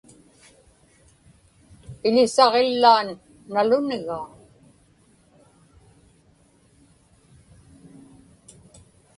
Ilisaġillaan 2.07 3.07
nalunigaa. 3.53 4.25